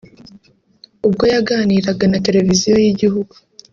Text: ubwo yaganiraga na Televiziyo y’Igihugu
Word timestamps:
ubwo 1.07 1.23
yaganiraga 1.33 2.05
na 2.11 2.19
Televiziyo 2.25 2.77
y’Igihugu 2.83 3.33